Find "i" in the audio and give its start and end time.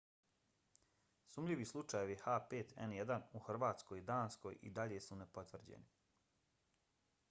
4.01-4.05, 4.61-4.71